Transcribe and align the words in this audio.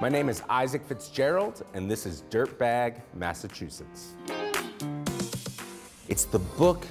My 0.00 0.08
name 0.08 0.28
is 0.28 0.44
Isaac 0.48 0.84
Fitzgerald, 0.84 1.64
and 1.74 1.90
this 1.90 2.06
is 2.06 2.22
Dirtbag, 2.30 3.00
Massachusetts. 3.14 4.14
It's 6.06 6.24
the 6.24 6.38
book 6.38 6.86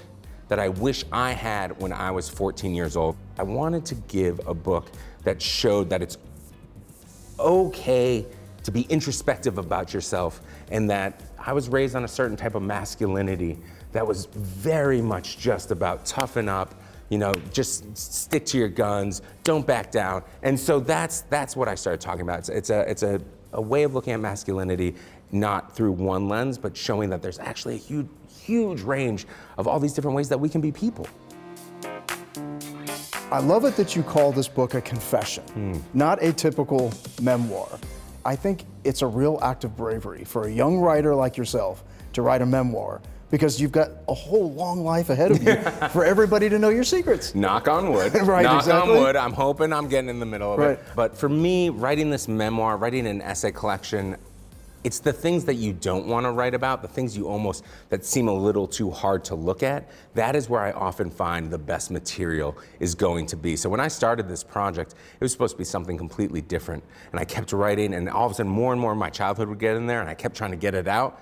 that 0.49 0.59
I 0.59 0.67
wish 0.67 1.05
I 1.13 1.31
had 1.31 1.79
when 1.79 1.93
I 1.93 2.11
was 2.11 2.27
14 2.27 2.75
years 2.75 2.97
old. 2.97 3.15
I 3.39 3.43
wanted 3.43 3.85
to 3.85 3.95
give 3.95 4.45
a 4.45 4.53
book 4.53 4.91
that 5.23 5.41
showed 5.41 5.89
that 5.89 6.01
it's 6.01 6.17
okay 7.39 8.25
to 8.63 8.71
be 8.71 8.81
introspective 8.89 9.57
about 9.57 9.93
yourself 9.93 10.41
and 10.69 10.89
that 10.89 11.23
I 11.39 11.53
was 11.53 11.69
raised 11.69 11.95
on 11.95 12.03
a 12.03 12.09
certain 12.09 12.35
type 12.35 12.55
of 12.55 12.61
masculinity 12.61 13.57
that 13.93 14.05
was 14.05 14.25
very 14.25 15.01
much 15.01 15.37
just 15.37 15.71
about 15.71 16.05
toughen 16.05 16.49
up, 16.49 16.75
you 17.09 17.17
know, 17.17 17.33
just 17.53 17.97
stick 17.97 18.45
to 18.47 18.57
your 18.57 18.67
guns, 18.67 19.21
don't 19.43 19.65
back 19.65 19.91
down. 19.91 20.23
And 20.43 20.59
so 20.59 20.79
that's 20.79 21.21
that's 21.21 21.55
what 21.55 21.67
I 21.67 21.75
started 21.75 22.01
talking 22.01 22.21
about. 22.21 22.39
It's, 22.39 22.49
it's 22.49 22.69
a 22.69 22.89
it's 22.89 23.03
a, 23.03 23.21
a 23.53 23.61
way 23.61 23.83
of 23.83 23.93
looking 23.93 24.13
at 24.13 24.19
masculinity 24.19 24.95
not 25.31 25.75
through 25.75 25.91
one 25.91 26.29
lens, 26.29 26.57
but 26.57 26.75
showing 26.75 27.09
that 27.09 27.21
there's 27.21 27.39
actually 27.39 27.75
a 27.75 27.79
huge 27.79 28.07
huge 28.47 28.81
range 28.81 29.27
of 29.57 29.67
all 29.67 29.79
these 29.79 29.93
different 29.93 30.15
ways 30.15 30.29
that 30.29 30.39
we 30.39 30.47
can 30.47 30.61
be 30.61 30.71
people. 30.71 31.07
I 33.29 33.39
love 33.39 33.65
it 33.65 33.75
that 33.75 33.93
you 33.93 34.03
call 34.03 34.31
this 34.31 34.47
book 34.47 34.73
a 34.73 34.79
confession, 34.79 35.43
hmm. 35.43 35.77
not 35.93 36.23
a 36.23 36.31
typical 36.31 36.93
memoir. 37.21 37.67
I 38.23 38.37
think 38.37 38.63
it's 38.85 39.01
a 39.01 39.07
real 39.07 39.37
act 39.41 39.65
of 39.65 39.75
bravery 39.75 40.23
for 40.23 40.47
a 40.47 40.51
young 40.51 40.77
writer 40.79 41.13
like 41.13 41.35
yourself 41.35 41.83
to 42.13 42.21
write 42.21 42.41
a 42.41 42.45
memoir 42.45 43.01
because 43.29 43.59
you've 43.59 43.71
got 43.71 43.91
a 44.07 44.13
whole 44.13 44.51
long 44.53 44.83
life 44.83 45.09
ahead 45.09 45.31
of 45.31 45.43
you 45.43 45.55
for 45.89 46.05
everybody 46.05 46.49
to 46.49 46.57
know 46.59 46.69
your 46.69 46.83
secrets. 46.83 47.35
Knock 47.35 47.67
on 47.67 47.91
wood. 47.91 48.13
Right, 48.27 48.43
Knock 48.43 48.61
exactly. 48.63 48.93
on 48.95 49.01
wood. 49.01 49.15
I'm 49.15 49.33
hoping 49.33 49.71
I'm 49.73 49.87
getting 49.89 50.09
in 50.09 50.19
the 50.19 50.25
middle 50.25 50.53
of 50.53 50.59
Right. 50.59 50.71
it. 50.71 50.83
But 50.95 51.17
for 51.17 51.29
me, 51.29 51.69
writing 51.69 52.09
this 52.09 52.27
memoir, 52.27 52.77
writing 52.77 53.05
an 53.07 53.21
essay 53.21 53.51
collection, 53.51 54.15
it's 54.83 54.99
the 54.99 55.11
things 55.11 55.43
that 55.45 55.55
you 55.55 55.73
don't 55.73 56.07
want 56.07 56.25
to 56.25 56.31
write 56.31 56.53
about, 56.53 56.81
the 56.81 56.87
things 56.87 57.17
you 57.17 57.27
almost 57.27 57.65
that 57.89 58.05
seem 58.05 58.29
a 58.29 58.33
little 58.33 58.67
too 58.67 58.89
hard 58.91 59.25
to 59.25 59.35
look 59.35 59.61
at. 59.63 59.89
That 60.13 60.35
is 60.35 60.49
where 60.49 60.61
I 60.61 60.71
often 60.71 61.09
find 61.09 61.51
the 61.51 61.57
best 61.57 61.91
material 61.91 62.57
is 62.79 62.95
going 62.95 63.25
to 63.27 63.35
be. 63.35 63.57
So 63.57 63.69
when 63.69 63.79
I 63.81 63.89
started 63.89 64.29
this 64.29 64.43
project, 64.43 64.91
it 64.91 65.19
was 65.23 65.31
supposed 65.33 65.55
to 65.55 65.57
be 65.57 65.65
something 65.65 65.97
completely 65.97 66.41
different. 66.41 66.83
And 67.11 67.19
I 67.19 67.25
kept 67.25 67.51
writing, 67.51 67.93
and 67.93 68.09
all 68.09 68.25
of 68.27 68.31
a 68.31 68.35
sudden, 68.35 68.51
more 68.51 68.71
and 68.71 68.79
more 68.79 68.93
of 68.93 68.97
my 68.97 69.09
childhood 69.09 69.49
would 69.49 69.59
get 69.59 69.75
in 69.75 69.87
there, 69.87 69.99
and 69.99 70.09
I 70.09 70.13
kept 70.13 70.37
trying 70.37 70.51
to 70.51 70.57
get 70.57 70.73
it 70.75 70.87
out. 70.87 71.21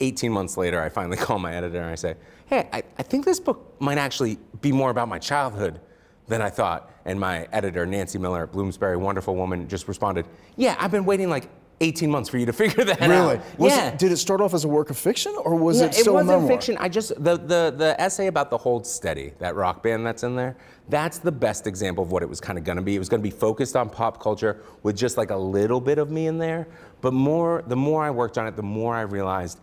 18 0.00 0.32
months 0.32 0.56
later, 0.56 0.80
I 0.80 0.88
finally 0.88 1.16
call 1.26 1.38
my 1.38 1.54
editor 1.54 1.80
and 1.80 1.90
I 1.90 1.94
say, 1.94 2.16
hey, 2.46 2.68
I, 2.72 2.82
I 2.98 3.02
think 3.02 3.24
this 3.24 3.40
book 3.40 3.76
might 3.80 3.98
actually 3.98 4.38
be 4.60 4.72
more 4.72 4.90
about 4.90 5.08
my 5.08 5.18
childhood 5.18 5.80
than 6.26 6.42
I 6.42 6.50
thought. 6.50 6.90
And 7.04 7.18
my 7.18 7.48
editor, 7.52 7.86
Nancy 7.86 8.18
Miller 8.18 8.44
at 8.44 8.52
Bloomsbury, 8.52 8.96
wonderful 8.96 9.34
woman, 9.36 9.68
just 9.68 9.88
responded, 9.88 10.26
yeah, 10.56 10.76
I've 10.78 10.90
been 10.90 11.04
waiting 11.04 11.28
like 11.28 11.48
18 11.82 12.10
months 12.10 12.28
for 12.28 12.36
you 12.36 12.44
to 12.46 12.52
figure 12.62 12.84
that 12.84 13.00
out. 13.00 13.08
Really? 13.08 13.36
out. 13.36 13.58
Was 13.58 13.72
yeah. 13.72 13.88
it, 13.88 13.98
did 13.98 14.12
it 14.12 14.18
start 14.18 14.40
off 14.40 14.52
as 14.52 14.64
a 14.64 14.68
work 14.68 14.90
of 14.90 14.98
fiction 14.98 15.34
or 15.44 15.54
was 15.54 15.80
Yeah, 15.80 15.86
it 15.86 15.94
still 15.94 16.14
wasn't 16.14 16.30
a 16.30 16.32
memoir? 16.34 16.50
fiction. 16.50 16.76
I 16.78 16.88
just 16.88 17.08
the, 17.22 17.36
the 17.38 17.72
the 17.76 17.96
essay 17.98 18.26
about 18.26 18.50
the 18.50 18.58
Hold 18.58 18.86
Steady, 18.86 19.32
that 19.38 19.54
rock 19.54 19.82
band 19.82 20.04
that's 20.04 20.22
in 20.22 20.36
there. 20.36 20.56
That's 20.90 21.18
the 21.18 21.32
best 21.32 21.66
example 21.66 22.04
of 22.04 22.12
what 22.12 22.22
it 22.22 22.28
was 22.28 22.40
kind 22.40 22.58
of 22.58 22.64
going 22.64 22.76
to 22.76 22.82
be. 22.82 22.96
It 22.96 22.98
was 22.98 23.08
going 23.08 23.22
to 23.22 23.26
be 23.28 23.34
focused 23.34 23.76
on 23.76 23.88
pop 23.88 24.20
culture 24.20 24.62
with 24.82 24.96
just 24.96 25.16
like 25.16 25.30
a 25.30 25.36
little 25.36 25.80
bit 25.80 25.98
of 25.98 26.10
me 26.10 26.26
in 26.26 26.36
there. 26.36 26.68
But 27.00 27.14
more, 27.14 27.64
the 27.66 27.76
more 27.76 28.04
I 28.04 28.10
worked 28.10 28.36
on 28.36 28.46
it, 28.46 28.56
the 28.56 28.62
more 28.62 28.94
I 28.94 29.02
realized 29.02 29.60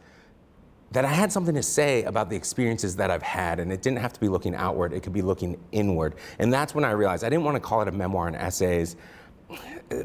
that 0.92 1.04
I 1.06 1.10
had 1.10 1.32
something 1.32 1.56
to 1.56 1.64
say 1.64 2.04
about 2.04 2.30
the 2.30 2.36
experiences 2.36 2.96
that 2.96 3.12
I've 3.12 3.24
had, 3.24 3.60
and 3.60 3.72
it 3.72 3.82
didn't 3.82 4.00
have 4.00 4.14
to 4.14 4.20
be 4.20 4.30
looking 4.30 4.56
outward, 4.56 4.94
it 4.94 5.04
could 5.04 5.14
be 5.14 5.22
looking 5.22 5.60
inward. 5.72 6.16
And 6.40 6.52
that's 6.52 6.74
when 6.74 6.86
I 6.86 6.92
realized 6.92 7.24
I 7.24 7.30
didn't 7.30 7.44
want 7.44 7.56
to 7.56 7.60
call 7.60 7.82
it 7.82 7.88
a 7.88 7.92
memoir 7.92 8.28
and 8.28 8.36
essays. 8.36 8.96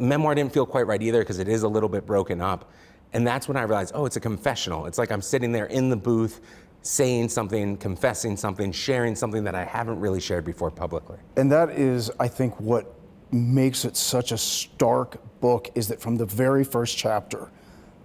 Memoir 0.01 0.35
didn't 0.35 0.53
feel 0.53 0.67
quite 0.67 0.87
right 0.87 1.01
either 1.01 1.21
because 1.21 1.39
it 1.39 1.49
is 1.49 1.63
a 1.63 1.69
little 1.69 1.89
bit 1.89 2.07
broken 2.07 2.41
up. 2.41 2.71
And 3.13 3.27
that's 3.27 3.47
when 3.47 3.57
I 3.57 3.63
realized, 3.63 3.93
oh, 3.95 4.07
it's 4.07 4.17
a 4.17 4.21
confessional. 4.21 4.87
It's 4.87 4.99
like 4.99 5.13
I'm 5.13 5.23
sitting 5.23 5.53
there 5.53 5.67
in 5.67 5.91
the 5.91 5.97
booth 5.97 6.41
saying 6.83 7.29
something, 7.29 7.77
confessing 7.77 8.37
something, 8.37 8.73
sharing 8.73 9.15
something 9.15 9.45
that 9.45 9.55
I 9.55 9.65
haven't 9.65 10.01
really 10.01 10.21
shared 10.21 10.45
before 10.45 10.71
publicly. 10.71 11.19
And 11.37 11.51
that 11.53 11.71
is, 11.71 12.11
I 12.19 12.27
think, 12.27 12.59
what 12.59 12.95
makes 13.31 13.85
it 13.85 13.97
such 13.97 14.33
a 14.33 14.39
stark 14.39 15.19
book 15.41 15.71
is 15.75 15.89
that 15.89 16.01
from 16.01 16.17
the 16.17 16.27
very 16.27 16.65
first 16.65 16.99
chapter, 16.99 17.51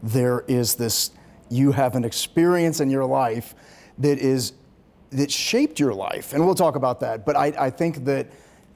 there 0.03 0.43
is 0.47 0.75
this 0.75 1.11
you 1.49 1.71
have 1.71 1.95
an 1.95 2.03
experience 2.05 2.79
in 2.79 2.89
your 2.89 3.05
life 3.05 3.55
that 3.99 4.19
is 4.19 4.53
that 5.11 5.31
shaped 5.31 5.79
your 5.79 5.93
life. 5.93 6.33
And 6.33 6.45
we'll 6.45 6.55
talk 6.55 6.75
about 6.75 6.99
that. 6.99 7.25
But 7.25 7.35
I, 7.37 7.45
I 7.57 7.69
think 7.69 8.03
that 8.05 8.27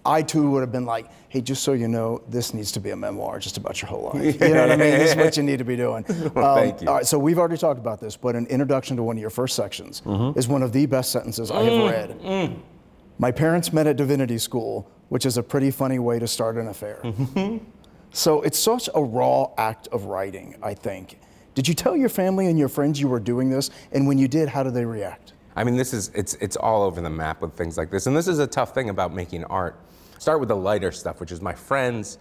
I 0.05 0.21
too 0.23 0.49
would 0.51 0.61
have 0.61 0.71
been 0.71 0.85
like, 0.85 1.07
hey, 1.29 1.41
just 1.41 1.61
so 1.61 1.73
you 1.73 1.87
know, 1.89 2.21
this 2.29 2.53
needs 2.53 2.71
to 2.71 2.79
be 2.79 2.91
a 2.91 2.95
memoir 2.95 3.37
just 3.39 3.57
about 3.57 3.81
your 3.81 3.89
whole 3.89 4.11
life. 4.13 4.39
You 4.41 4.53
know 4.53 4.61
what 4.61 4.71
I 4.71 4.77
mean? 4.77 4.97
This 4.97 5.11
is 5.11 5.17
what 5.17 5.35
you 5.37 5.43
need 5.43 5.57
to 5.59 5.65
be 5.65 5.75
doing. 5.75 6.05
Um, 6.09 6.31
Well, 6.33 6.55
thank 6.55 6.81
you. 6.81 6.87
All 6.87 6.95
right, 6.95 7.05
so 7.05 7.19
we've 7.19 7.37
already 7.37 7.57
talked 7.57 7.79
about 7.79 7.99
this, 7.99 8.15
but 8.15 8.35
an 8.35 8.47
introduction 8.47 8.95
to 8.97 9.03
one 9.03 9.17
of 9.17 9.21
your 9.21 9.29
first 9.29 9.55
sections 9.55 10.01
Mm-hmm. 10.05 10.39
is 10.39 10.47
one 10.47 10.63
of 10.63 10.71
the 10.71 10.85
best 10.85 11.11
sentences 11.11 11.51
I 11.51 11.63
have 11.63 11.73
Mm, 11.73 11.91
read. 11.91 12.55
My 13.19 13.31
parents 13.31 13.71
met 13.73 13.85
at 13.85 13.97
divinity 13.97 14.37
school, 14.37 14.89
which 15.09 15.25
is 15.25 15.37
a 15.37 15.43
pretty 15.43 15.69
funny 15.69 15.99
way 15.99 16.17
to 16.17 16.27
start 16.27 16.55
an 16.55 16.67
affair. 16.69 17.01
so 18.13 18.41
it's 18.41 18.57
such 18.57 18.89
a 18.95 19.03
raw 19.03 19.51
act 19.57 19.87
of 19.89 20.05
writing, 20.05 20.55
I 20.63 20.73
think. 20.73 21.19
Did 21.53 21.67
you 21.67 21.73
tell 21.73 21.97
your 21.97 22.09
family 22.09 22.47
and 22.47 22.57
your 22.57 22.69
friends 22.69 22.99
you 22.99 23.07
were 23.07 23.19
doing 23.19 23.49
this? 23.49 23.69
And 23.91 24.07
when 24.07 24.17
you 24.17 24.27
did, 24.27 24.47
how 24.49 24.63
did 24.63 24.73
they 24.73 24.85
react? 24.85 25.33
I 25.55 25.63
mean, 25.63 25.75
this 25.75 25.93
is 25.93 26.09
it's 26.15 26.35
it's 26.35 26.55
all 26.55 26.81
over 26.83 27.01
the 27.01 27.09
map 27.09 27.41
with 27.41 27.53
things 27.53 27.77
like 27.77 27.91
this, 27.91 28.07
and 28.07 28.15
this 28.15 28.27
is 28.27 28.39
a 28.39 28.47
tough 28.47 28.73
thing 28.73 28.89
about 28.89 29.13
making 29.13 29.43
art. 29.45 29.77
Start 30.17 30.39
with 30.39 30.49
the 30.49 30.55
lighter 30.55 30.91
stuff, 30.91 31.19
which 31.19 31.31
is 31.31 31.41
my 31.41 31.53
friends 31.53 32.19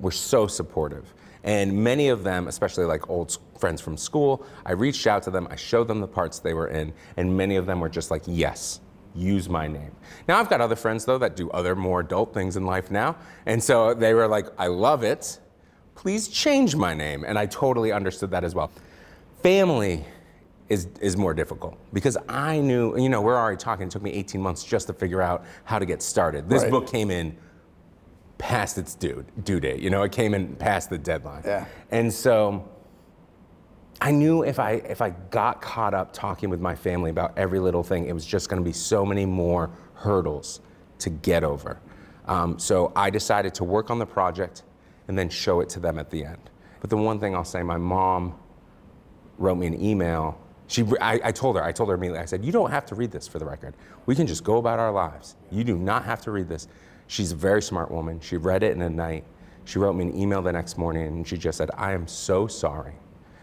were 0.00 0.10
so 0.10 0.46
supportive, 0.46 1.14
and 1.44 1.72
many 1.72 2.08
of 2.08 2.24
them, 2.24 2.48
especially 2.48 2.84
like 2.84 3.08
old 3.08 3.38
friends 3.58 3.80
from 3.80 3.96
school, 3.96 4.44
I 4.66 4.72
reached 4.72 5.06
out 5.06 5.22
to 5.24 5.30
them, 5.30 5.46
I 5.50 5.56
showed 5.56 5.86
them 5.86 6.00
the 6.00 6.08
parts 6.08 6.40
they 6.40 6.54
were 6.54 6.68
in, 6.68 6.92
and 7.16 7.36
many 7.36 7.56
of 7.56 7.66
them 7.66 7.80
were 7.80 7.88
just 7.88 8.10
like, 8.10 8.22
yes. 8.26 8.80
Use 9.16 9.48
my 9.48 9.68
name. 9.68 9.92
Now, 10.26 10.40
I've 10.40 10.50
got 10.50 10.60
other 10.60 10.74
friends 10.74 11.04
though 11.04 11.18
that 11.18 11.36
do 11.36 11.48
other 11.50 11.76
more 11.76 12.00
adult 12.00 12.34
things 12.34 12.56
in 12.56 12.66
life 12.66 12.90
now. 12.90 13.14
And 13.46 13.62
so 13.62 13.94
they 13.94 14.12
were 14.12 14.26
like, 14.26 14.46
I 14.58 14.66
love 14.66 15.04
it. 15.04 15.38
Please 15.94 16.28
change 16.28 16.76
my 16.76 16.94
name. 16.94 17.24
And 17.24 17.38
I 17.38 17.46
totally 17.46 17.92
understood 17.92 18.30
that 18.32 18.44
as 18.44 18.54
well. 18.54 18.70
Family 19.42 20.04
is, 20.68 20.88
is 21.00 21.16
more 21.16 21.34
difficult 21.34 21.76
because 21.92 22.16
I 22.28 22.60
knew, 22.60 22.96
you 22.98 23.08
know, 23.08 23.20
we're 23.20 23.36
already 23.36 23.56
talking, 23.58 23.86
it 23.86 23.90
took 23.90 24.02
me 24.02 24.12
18 24.12 24.40
months 24.40 24.64
just 24.64 24.86
to 24.88 24.92
figure 24.92 25.20
out 25.22 25.44
how 25.64 25.78
to 25.78 25.86
get 25.86 26.02
started. 26.02 26.48
This 26.48 26.62
Right. 26.62 26.70
book 26.70 26.86
came 26.86 27.10
in 27.10 27.36
past 28.38 28.78
its 28.78 28.94
due, 28.94 29.24
due 29.44 29.60
date, 29.60 29.80
you 29.80 29.90
know, 29.90 30.02
it 30.02 30.12
came 30.12 30.34
in 30.34 30.56
past 30.56 30.90
the 30.90 30.98
deadline. 30.98 31.42
Yeah. 31.44 31.66
And 31.90 32.12
so 32.12 32.68
I 34.00 34.10
knew 34.10 34.42
if 34.42 34.58
I 34.58 34.72
if 34.72 35.00
I 35.00 35.10
got 35.30 35.62
caught 35.62 35.94
up 35.94 36.12
talking 36.12 36.50
with 36.50 36.60
my 36.60 36.74
family 36.74 37.10
about 37.10 37.32
every 37.38 37.60
little 37.60 37.82
thing, 37.82 38.06
it 38.06 38.12
was 38.12 38.26
just 38.26 38.48
going 38.48 38.60
to 38.60 38.64
be 38.68 38.72
so 38.72 39.06
many 39.06 39.24
more 39.24 39.70
hurdles 39.94 40.60
to 40.98 41.10
get 41.10 41.44
over. 41.44 41.78
Um, 42.26 42.58
so 42.58 42.92
I 42.96 43.10
decided 43.10 43.54
to 43.54 43.64
work 43.64 43.90
on 43.90 43.98
the 43.98 44.06
project 44.06 44.62
and 45.08 45.18
then 45.18 45.28
show 45.28 45.60
it 45.60 45.68
to 45.70 45.80
them 45.80 45.98
at 45.98 46.10
the 46.10 46.24
end. 46.24 46.50
But 46.80 46.90
the 46.90 46.96
one 46.96 47.18
thing 47.18 47.34
I'll 47.34 47.44
say, 47.44 47.62
my 47.62 47.78
mom 47.78 48.38
wrote 49.38 49.56
me 49.56 49.66
an 49.66 49.80
email. 49.82 50.38
She, 50.66 50.84
I, 51.00 51.20
I 51.24 51.32
told 51.32 51.56
her, 51.56 51.62
I 51.62 51.72
told 51.72 51.88
her 51.88 51.94
immediately, 51.94 52.20
I 52.20 52.24
said, 52.24 52.44
you 52.44 52.52
don't 52.52 52.70
have 52.70 52.86
to 52.86 52.94
read 52.94 53.10
this 53.10 53.28
for 53.28 53.38
the 53.38 53.44
record. 53.44 53.74
We 54.06 54.14
can 54.14 54.26
just 54.26 54.44
go 54.44 54.58
about 54.58 54.78
our 54.78 54.92
lives. 54.92 55.36
You 55.50 55.64
do 55.64 55.76
not 55.76 56.04
have 56.04 56.20
to 56.22 56.30
read 56.30 56.48
this. 56.48 56.68
She's 57.06 57.32
a 57.32 57.36
very 57.36 57.62
smart 57.62 57.90
woman. 57.90 58.20
She 58.20 58.36
read 58.36 58.62
it 58.62 58.72
in 58.72 58.82
a 58.82 58.90
night. 58.90 59.24
She 59.64 59.78
wrote 59.78 59.94
me 59.94 60.04
an 60.04 60.16
email 60.16 60.42
the 60.42 60.52
next 60.52 60.78
morning 60.78 61.06
and 61.06 61.26
she 61.26 61.36
just 61.36 61.58
said, 61.58 61.70
I 61.76 61.92
am 61.92 62.06
so 62.06 62.46
sorry. 62.46 62.94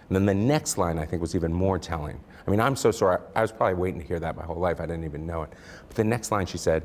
And 0.07 0.15
then 0.15 0.25
the 0.25 0.33
next 0.33 0.77
line 0.77 0.99
I 0.99 1.05
think 1.05 1.21
was 1.21 1.35
even 1.35 1.53
more 1.53 1.79
telling. 1.79 2.19
I 2.45 2.51
mean, 2.51 2.59
I'm 2.59 2.75
so 2.75 2.91
sorry. 2.91 3.19
I 3.35 3.41
was 3.41 3.51
probably 3.51 3.75
waiting 3.75 4.01
to 4.01 4.07
hear 4.07 4.19
that 4.19 4.35
my 4.35 4.43
whole 4.43 4.57
life. 4.57 4.79
I 4.81 4.85
didn't 4.85 5.05
even 5.05 5.25
know 5.25 5.43
it. 5.43 5.51
But 5.87 5.95
the 5.95 6.03
next 6.03 6.31
line 6.31 6.45
she 6.45 6.57
said, 6.57 6.83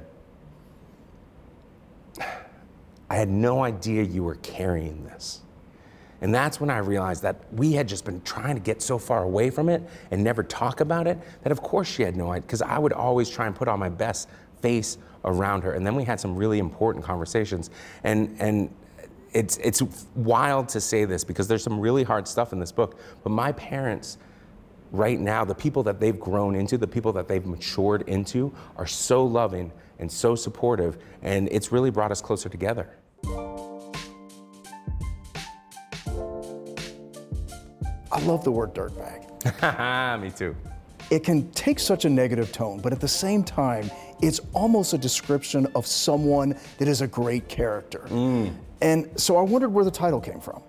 I 3.08 3.16
had 3.16 3.28
no 3.28 3.62
idea 3.62 4.02
you 4.02 4.24
were 4.24 4.34
carrying 4.36 5.04
this. 5.04 5.40
And 6.20 6.34
that's 6.34 6.60
when 6.60 6.70
I 6.70 6.78
realized 6.78 7.22
that 7.22 7.52
we 7.52 7.72
had 7.72 7.86
just 7.86 8.04
been 8.04 8.22
trying 8.22 8.54
to 8.54 8.60
get 8.60 8.80
so 8.80 8.98
far 8.98 9.22
away 9.22 9.50
from 9.50 9.68
it 9.68 9.82
and 10.10 10.24
never 10.24 10.42
talk 10.42 10.80
about 10.80 11.06
it 11.06 11.18
that, 11.42 11.52
of 11.52 11.60
course, 11.62 11.86
she 11.88 12.02
had 12.02 12.16
no 12.16 12.32
idea, 12.32 12.42
because 12.42 12.62
I 12.62 12.78
would 12.78 12.92
always 12.92 13.28
try 13.28 13.46
and 13.46 13.54
put 13.54 13.68
on 13.68 13.78
my 13.78 13.90
best 13.90 14.28
face 14.62 14.98
around 15.24 15.62
her. 15.62 15.72
And 15.72 15.86
then 15.86 15.94
we 15.94 16.04
had 16.04 16.18
some 16.18 16.34
really 16.34 16.58
important 16.58 17.04
conversations. 17.04 17.70
And, 18.02 18.34
and 18.40 18.74
it's, 19.32 19.58
it's 19.58 19.82
wild 20.14 20.68
to 20.70 20.80
say 20.80 21.04
this 21.04 21.22
because 21.22 21.48
there's 21.48 21.62
some 21.62 21.78
really 21.78 22.02
hard 22.02 22.26
stuff 22.26 22.52
in 22.54 22.58
this 22.58 22.72
book, 22.72 22.98
but 23.22 23.30
my 23.30 23.52
parents, 23.52 24.16
right 24.92 25.20
now, 25.20 25.44
the 25.44 25.54
people 25.54 25.82
that 25.82 26.00
they've 26.00 26.18
grown 26.18 26.54
into, 26.54 26.78
the 26.78 26.86
people 26.86 27.12
that 27.12 27.28
they've 27.28 27.44
matured 27.44 28.08
into, 28.08 28.54
are 28.76 28.86
so 28.86 29.24
loving 29.24 29.70
and 29.98 30.10
so 30.10 30.34
supportive, 30.34 30.98
and 31.22 31.48
it's 31.50 31.72
really 31.72 31.90
brought 31.90 32.12
us 32.12 32.20
closer 32.20 32.48
together. 32.48 32.90
I 38.12 38.20
love 38.20 38.44
the 38.44 38.52
word 38.52 38.74
dirtbag. 38.74 40.20
Me 40.20 40.30
too. 40.30 40.56
It 41.10 41.22
can 41.22 41.50
take 41.52 41.78
such 41.78 42.04
a 42.04 42.10
negative 42.10 42.50
tone, 42.50 42.80
but 42.80 42.92
at 42.92 43.00
the 43.00 43.08
same 43.08 43.44
time, 43.44 43.90
it's 44.20 44.40
almost 44.52 44.92
a 44.92 44.98
description 44.98 45.66
of 45.74 45.86
someone 45.86 46.58
that 46.78 46.88
is 46.88 47.00
a 47.00 47.06
great 47.06 47.48
character. 47.48 48.06
Mm. 48.08 48.54
And 48.80 49.20
so 49.20 49.36
I 49.36 49.42
wondered 49.42 49.68
where 49.68 49.84
the 49.84 49.90
title 49.90 50.20
came 50.20 50.40
from. 50.40 50.62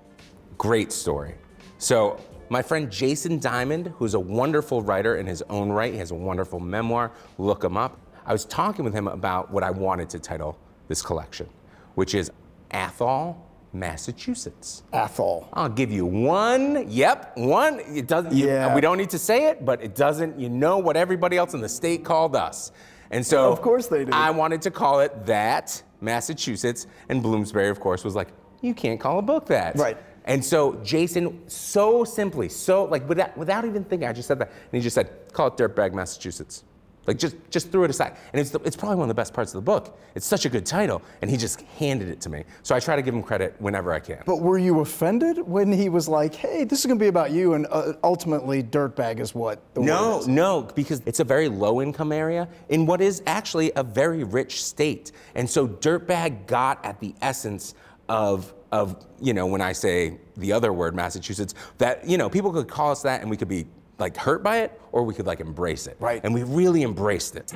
Great 0.57 0.91
story. 0.91 1.35
So, 1.79 2.19
my 2.49 2.61
friend 2.61 2.89
Jason 2.89 3.39
Diamond, 3.39 3.93
who's 3.97 4.13
a 4.13 4.19
wonderful 4.19 4.81
writer 4.81 5.17
in 5.17 5.25
his 5.25 5.41
own 5.43 5.69
right, 5.69 5.91
he 5.91 5.99
has 5.99 6.11
a 6.11 6.15
wonderful 6.15 6.59
memoir. 6.59 7.11
Look 7.37 7.63
him 7.63 7.75
up. 7.75 7.99
I 8.27 8.33
was 8.33 8.45
talking 8.45 8.83
with 8.85 8.93
him 8.93 9.07
about 9.07 9.49
what 9.51 9.63
I 9.63 9.71
wanted 9.71 10.09
to 10.11 10.19
title 10.19 10.57
this 10.89 11.01
collection, 11.01 11.47
which 11.95 12.13
is 12.13 12.29
Athol, 12.71 13.37
Massachusetts. 13.73 14.83
Athol. 14.93 15.47
I'll 15.53 15.69
give 15.69 15.91
you 15.91 16.05
one. 16.05 16.85
Yep, 16.89 17.37
one. 17.37 17.79
It 17.79 18.07
doesn't. 18.07 18.33
you- 18.33 18.47
Yeah. 18.47 18.75
we 18.75 18.81
don't 18.81 18.97
need 18.97 19.09
to 19.11 19.19
say 19.19 19.45
it, 19.45 19.65
but 19.65 19.81
it 19.81 19.95
doesn't. 19.95 20.39
You 20.39 20.49
know 20.49 20.77
what 20.77 20.97
everybody 20.97 21.37
else 21.37 21.53
in 21.53 21.61
the 21.61 21.69
state 21.69 22.03
called 22.03 22.35
us, 22.35 22.71
and 23.11 23.25
so 23.25 23.51
Of 23.51 23.61
course 23.61 23.87
they 23.87 24.03
do. 24.05 24.11
I 24.13 24.29
wanted 24.31 24.61
to 24.63 24.71
call 24.71 24.99
it 24.99 25.25
that 25.25 25.81
Massachusetts, 26.01 26.85
and 27.09 27.23
Bloomsbury, 27.23 27.69
of 27.69 27.79
course, 27.79 28.03
was 28.03 28.13
like, 28.15 28.27
you 28.61 28.73
can't 28.73 28.99
call 28.99 29.19
a 29.19 29.21
book 29.21 29.45
that. 29.47 29.77
Right. 29.77 29.97
And 30.25 30.43
so 30.43 30.73
Jason, 30.83 31.41
so 31.47 32.03
simply, 32.03 32.49
so 32.49 32.83
like 32.85 33.07
without 33.07 33.37
without 33.37 33.63
even 33.63 33.85
thinking, 33.85 34.07
I 34.07 34.11
just 34.13 34.27
said 34.27 34.39
that, 34.39 34.49
and 34.49 34.71
he 34.73 34.81
just 34.81 34.95
said, 34.95 35.09
call 35.31 35.47
it 35.47 35.55
Dirtbag 35.55 35.93
Massachusetts. 35.93 36.63
Like 37.07 37.17
just 37.17 37.37
just 37.49 37.71
threw 37.71 37.85
it 37.85 37.89
aside, 37.89 38.17
and 38.33 38.39
it's 38.41 38.49
the, 38.49 38.59
it's 38.59 38.75
probably 38.75 38.97
one 38.97 39.05
of 39.05 39.07
the 39.07 39.19
best 39.19 39.33
parts 39.33 39.53
of 39.53 39.63
the 39.63 39.65
book. 39.65 39.97
It's 40.13 40.25
such 40.25 40.45
a 40.45 40.49
good 40.49 40.65
title, 40.65 41.01
and 41.21 41.31
he 41.31 41.37
just 41.37 41.61
handed 41.79 42.09
it 42.09 42.19
to 42.21 42.29
me. 42.29 42.43
So 42.63 42.75
I 42.75 42.81
try 42.81 42.97
to 42.97 43.01
give 43.01 43.13
him 43.13 43.23
credit 43.23 43.55
whenever 43.59 43.93
I 43.93 43.99
can. 43.99 44.21
But 44.25 44.41
were 44.41 44.57
you 44.57 44.81
offended 44.81 45.39
when 45.39 45.71
he 45.71 45.87
was 45.87 46.09
like, 46.09 46.35
hey, 46.35 46.65
this 46.65 46.79
is 46.79 46.85
going 46.85 46.99
to 46.99 47.03
be 47.03 47.07
about 47.07 47.31
you? 47.31 47.53
And 47.53 47.65
uh, 47.71 47.93
ultimately, 48.03 48.61
Dirtbag 48.61 49.19
is 49.21 49.33
what 49.33 49.61
the 49.73 49.81
No, 49.81 50.15
word 50.15 50.19
is. 50.19 50.27
no, 50.27 50.61
because 50.75 51.01
it's 51.05 51.21
a 51.21 51.23
very 51.23 51.47
low 51.47 51.81
income 51.81 52.11
area 52.11 52.49
in 52.67 52.85
what 52.85 52.99
is 52.99 53.23
actually 53.25 53.71
a 53.77 53.83
very 53.83 54.25
rich 54.25 54.61
state. 54.63 55.13
And 55.33 55.49
so 55.49 55.65
Dirtbag 55.65 56.45
got 56.45 56.83
at 56.83 56.99
the 56.99 57.15
essence 57.21 57.73
of 58.09 58.53
of, 58.73 59.05
you 59.21 59.33
know, 59.33 59.47
when 59.47 59.61
I 59.61 59.71
say 59.71 60.17
the 60.35 60.51
other 60.51 60.73
word, 60.73 60.93
Massachusetts, 60.93 61.53
that, 61.77 62.05
you 62.05 62.17
know, 62.17 62.29
people 62.29 62.51
could 62.51 62.67
call 62.67 62.91
us 62.91 63.01
that 63.03 63.21
and 63.21 63.29
we 63.29 63.37
could 63.37 63.47
be 63.47 63.65
like 63.99 64.15
hurt 64.17 64.43
by 64.43 64.57
it 64.59 64.79
or 64.91 65.03
we 65.03 65.13
could 65.13 65.25
like 65.25 65.39
embrace 65.39 65.87
it. 65.87 65.97
Right. 65.99 66.21
And 66.23 66.33
we 66.33 66.43
really 66.43 66.83
embraced 66.83 67.35
it. 67.35 67.51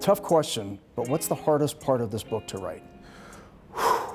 Tough 0.00 0.22
question, 0.22 0.78
but 0.94 1.08
what's 1.08 1.26
the 1.26 1.34
hardest 1.34 1.80
part 1.80 2.00
of 2.00 2.10
this 2.12 2.22
book 2.22 2.46
to 2.48 2.58
write? 2.58 2.84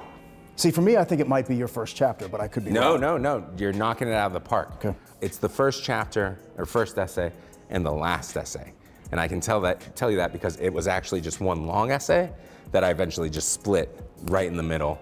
See, 0.56 0.72
for 0.72 0.82
me, 0.82 0.96
I 0.96 1.04
think 1.04 1.20
it 1.20 1.28
might 1.28 1.48
be 1.48 1.56
your 1.56 1.68
first 1.68 1.96
chapter, 1.98 2.30
but 2.30 2.40
I 2.40 2.48
could 2.48 2.64
be 2.64 2.72
No, 2.72 2.92
wrong. 2.94 3.02
no, 3.02 3.18
no. 3.18 3.40
no. 3.40 3.48
You're 3.58 3.74
knocking 3.74 4.08
it 4.08 4.14
out 4.14 4.28
of 4.28 4.34
the 4.34 4.40
park. 4.40 4.74
Okay. 4.86 4.96
It's 5.20 5.38
the 5.38 5.50
first 5.50 5.84
chapter 5.84 6.40
or 6.58 6.66
first 6.66 6.98
essay 6.98 7.32
and 7.70 7.86
the 7.86 7.92
last 7.92 8.38
essay. 8.38 8.74
And 9.12 9.20
I 9.20 9.28
can 9.28 9.42
tell 9.42 9.60
that 9.62 9.94
tell 9.96 10.10
you 10.10 10.16
that 10.18 10.32
because 10.32 10.56
it 10.58 10.70
was 10.70 10.88
actually 10.88 11.20
just 11.20 11.42
one 11.42 11.66
long 11.68 11.92
essay 11.92 12.32
that 12.72 12.84
I 12.86 12.92
eventually 12.92 13.30
just 13.30 13.52
split 13.52 14.00
right 14.24 14.48
in 14.48 14.56
the 14.56 14.64
middle, 14.64 14.98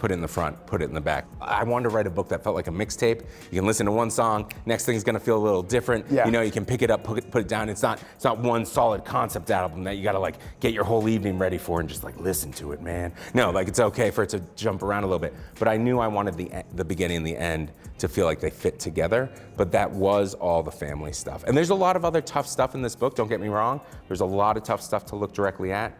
put 0.00 0.10
it 0.10 0.14
in 0.14 0.22
the 0.22 0.28
front, 0.28 0.56
put 0.64 0.80
it 0.80 0.86
in 0.86 0.94
the 0.94 1.00
back. 1.00 1.26
I 1.42 1.62
wanted 1.62 1.90
to 1.90 1.94
write 1.94 2.06
a 2.06 2.10
book 2.10 2.26
that 2.30 2.42
felt 2.42 2.56
like 2.56 2.68
a 2.68 2.70
mixtape. 2.72 3.20
You 3.50 3.58
can 3.60 3.66
listen 3.66 3.84
to 3.84 3.92
one 3.92 4.10
song, 4.10 4.50
next 4.64 4.86
thing's 4.86 5.04
gonna 5.04 5.20
feel 5.20 5.36
a 5.36 5.44
little 5.44 5.62
different. 5.62 6.06
Yeah. 6.10 6.24
You 6.24 6.32
know, 6.32 6.40
you 6.40 6.50
can 6.50 6.64
pick 6.64 6.80
it 6.80 6.90
up, 6.90 7.04
put 7.04 7.18
it, 7.18 7.30
put 7.30 7.42
it 7.42 7.48
down. 7.48 7.68
It's 7.68 7.82
not 7.82 8.02
it's 8.14 8.24
not 8.24 8.38
one 8.38 8.64
solid 8.64 9.04
concept 9.04 9.50
album 9.50 9.84
that 9.84 9.98
you 9.98 10.02
gotta 10.02 10.18
like 10.18 10.36
get 10.58 10.72
your 10.72 10.84
whole 10.84 11.06
evening 11.06 11.38
ready 11.38 11.58
for 11.58 11.80
and 11.80 11.88
just 11.88 12.02
like 12.02 12.18
listen 12.18 12.50
to 12.52 12.72
it, 12.72 12.80
man. 12.80 13.12
No, 13.34 13.50
like 13.50 13.68
it's 13.68 13.78
okay 13.78 14.10
for 14.10 14.22
it 14.22 14.30
to 14.30 14.40
jump 14.56 14.82
around 14.82 15.04
a 15.04 15.06
little 15.06 15.18
bit. 15.18 15.34
But 15.58 15.68
I 15.68 15.76
knew 15.76 15.98
I 15.98 16.08
wanted 16.08 16.34
the 16.34 16.50
the 16.74 16.84
beginning 16.84 17.18
and 17.18 17.26
the 17.26 17.36
end 17.36 17.70
to 17.98 18.08
feel 18.08 18.24
like 18.24 18.40
they 18.40 18.48
fit 18.48 18.80
together. 18.80 19.30
But 19.58 19.70
that 19.72 19.90
was 19.90 20.32
all 20.32 20.62
the 20.62 20.70
family 20.70 21.12
stuff. 21.12 21.44
And 21.44 21.54
there's 21.54 21.70
a 21.70 21.74
lot 21.74 21.94
of 21.94 22.06
other 22.06 22.22
tough 22.22 22.46
stuff 22.46 22.74
in 22.74 22.80
this 22.80 22.96
book. 22.96 23.16
Don't 23.16 23.28
get 23.28 23.40
me 23.40 23.48
wrong. 23.48 23.82
There's 24.08 24.22
a 24.22 24.24
lot 24.24 24.56
of 24.56 24.62
tough 24.62 24.80
stuff 24.80 25.04
to 25.06 25.16
look 25.16 25.34
directly 25.34 25.72
at. 25.72 25.92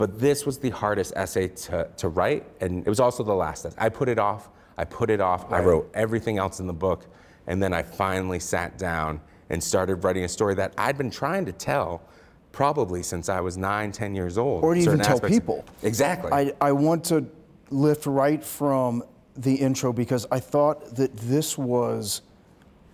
But 0.00 0.18
this 0.18 0.46
was 0.46 0.56
the 0.56 0.70
hardest 0.70 1.12
essay 1.14 1.48
to, 1.48 1.86
to 1.98 2.08
write, 2.08 2.46
and 2.62 2.86
it 2.86 2.88
was 2.88 3.00
also 3.00 3.22
the 3.22 3.34
last 3.34 3.66
essay. 3.66 3.76
I 3.78 3.90
put 3.90 4.08
it 4.08 4.18
off, 4.18 4.48
I 4.78 4.84
put 4.86 5.10
it 5.10 5.20
off, 5.20 5.52
I 5.52 5.60
wrote 5.60 5.90
everything 5.92 6.38
else 6.38 6.58
in 6.58 6.66
the 6.66 6.72
book, 6.72 7.04
and 7.46 7.62
then 7.62 7.74
I 7.74 7.82
finally 7.82 8.40
sat 8.40 8.78
down 8.78 9.20
and 9.50 9.62
started 9.62 9.96
writing 9.96 10.24
a 10.24 10.28
story 10.28 10.54
that 10.54 10.72
I'd 10.78 10.96
been 10.96 11.10
trying 11.10 11.44
to 11.44 11.52
tell 11.52 12.00
probably 12.50 13.02
since 13.02 13.28
I 13.28 13.42
was 13.42 13.58
nine, 13.58 13.92
ten 13.92 14.14
years 14.14 14.38
old. 14.38 14.64
Or 14.64 14.74
even 14.74 14.84
certain 14.86 15.04
tell 15.04 15.16
aspects. 15.16 15.36
people. 15.36 15.66
Exactly. 15.82 16.32
I, 16.32 16.54
I 16.62 16.72
want 16.72 17.04
to 17.04 17.26
lift 17.68 18.06
right 18.06 18.42
from 18.42 19.04
the 19.36 19.54
intro 19.54 19.92
because 19.92 20.26
I 20.30 20.40
thought 20.40 20.96
that 20.96 21.14
this 21.14 21.58
was, 21.58 22.22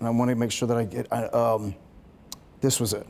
and 0.00 0.08
I 0.08 0.10
want 0.10 0.30
to 0.30 0.34
make 0.34 0.50
sure 0.50 0.66
that 0.66 0.76
I 0.76 0.84
get, 0.84 1.06
I, 1.12 1.26
um, 1.26 1.76
this 2.60 2.80
was 2.80 2.94
it. 2.94 3.06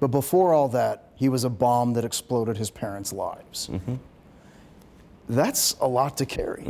But 0.00 0.08
before 0.08 0.54
all 0.54 0.68
that, 0.68 1.10
he 1.16 1.28
was 1.28 1.44
a 1.44 1.50
bomb 1.50 1.94
that 1.94 2.04
exploded 2.04 2.56
his 2.56 2.70
parents' 2.70 3.12
lives. 3.12 3.68
Mm-hmm. 3.68 3.96
That's 5.28 5.76
a 5.80 5.86
lot 5.88 6.16
to 6.18 6.26
carry. 6.26 6.64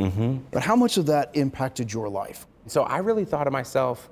But 0.51 0.63
how 0.63 0.75
much 0.75 0.97
of 0.97 1.05
that 1.05 1.31
impacted 1.35 1.93
your 1.93 2.09
life? 2.09 2.45
So 2.67 2.83
I 2.83 2.97
really 2.97 3.25
thought 3.25 3.47
of 3.47 3.53
myself 3.53 4.09